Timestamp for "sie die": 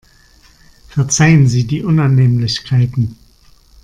1.47-1.83